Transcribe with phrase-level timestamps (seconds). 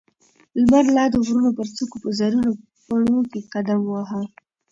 [0.59, 2.51] لمر لا د غرونو پر څوکو په زرينو
[2.85, 4.21] پڼو کې قدم واهه.